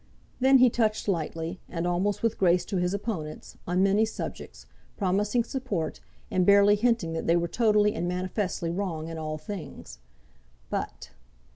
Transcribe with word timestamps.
Then 0.39 0.57
he 0.57 0.71
touched 0.71 1.07
lightly, 1.07 1.59
and 1.69 1.85
almost 1.85 2.23
with 2.23 2.39
grace 2.39 2.65
to 2.65 2.77
his 2.77 2.91
opponents, 2.91 3.59
on 3.67 3.83
many 3.83 4.03
subjects, 4.03 4.65
promising 4.97 5.43
support, 5.43 5.99
and 6.31 6.43
barely 6.43 6.73
hinting 6.75 7.13
that 7.13 7.27
they 7.27 7.35
were 7.35 7.47
totally 7.47 7.93
and 7.93 8.07
manifestly 8.07 8.71
wrong 8.71 9.09
in 9.09 9.19
all 9.19 9.37
things. 9.37 9.99
But 10.71 11.11